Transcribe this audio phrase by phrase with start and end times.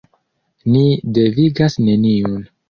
[0.75, 0.81] Ni
[1.17, 2.41] devigas neniun.